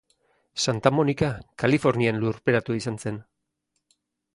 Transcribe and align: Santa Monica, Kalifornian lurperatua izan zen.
Santa 0.63 0.91
Monica, 0.99 1.29
Kalifornian 1.65 2.19
lurperatua 2.25 2.83
izan 2.83 3.01
zen. 3.05 3.25